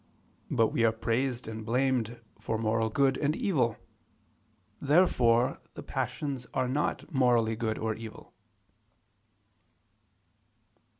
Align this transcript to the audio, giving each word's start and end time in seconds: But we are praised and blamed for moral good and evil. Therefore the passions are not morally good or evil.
But 0.49 0.69
we 0.69 0.83
are 0.83 0.91
praised 0.91 1.47
and 1.47 1.63
blamed 1.63 2.19
for 2.39 2.57
moral 2.57 2.89
good 2.89 3.17
and 3.17 3.35
evil. 3.35 3.77
Therefore 4.81 5.59
the 5.75 5.83
passions 5.83 6.47
are 6.55 6.67
not 6.67 7.13
morally 7.13 7.55
good 7.55 7.77
or 7.77 7.93
evil. 7.93 8.33